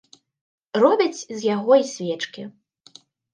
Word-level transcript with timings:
Робяць 0.83 1.25
з 1.41 1.49
яго 1.55 1.77
і 1.83 1.85
свечкі. 1.93 2.43